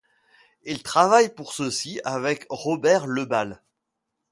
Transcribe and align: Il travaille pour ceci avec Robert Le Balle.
Il 0.63 0.81
travaille 0.81 1.31
pour 1.31 1.53
ceci 1.53 2.01
avec 2.03 2.47
Robert 2.49 3.05
Le 3.05 3.25
Balle. 3.25 3.61